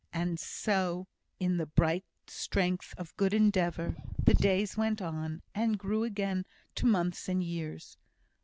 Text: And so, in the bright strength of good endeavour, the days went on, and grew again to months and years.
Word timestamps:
And 0.11 0.39
so, 0.39 1.05
in 1.39 1.57
the 1.57 1.67
bright 1.67 2.03
strength 2.25 2.95
of 2.97 3.15
good 3.17 3.35
endeavour, 3.35 3.97
the 4.19 4.33
days 4.33 4.75
went 4.75 4.99
on, 4.99 5.43
and 5.53 5.77
grew 5.77 6.03
again 6.03 6.47
to 6.73 6.87
months 6.87 7.29
and 7.29 7.43
years. 7.43 7.99